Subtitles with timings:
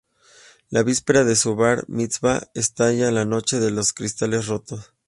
[0.71, 4.95] La víspera de su "Bar Mitzvá" estalla la Noche de los cristales rotos.